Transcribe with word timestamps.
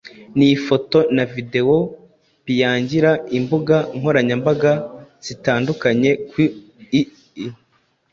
ni 0.37 0.47
ifoto 0.55 0.99
na 1.15 1.23
videwo 1.33 1.77
biangira 2.45 3.11
imbuga 3.37 3.75
nkoranyambaga 3.97 4.71
zitandukanye 5.25 6.11
ku 6.29 6.39
ii 6.99 7.47